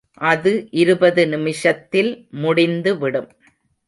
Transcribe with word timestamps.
அது 0.21 0.51
இருபது 0.71 1.27
நிமிஷத்தில் 1.27 2.11
முடிந்து 2.37 2.97
விடும். 2.97 3.29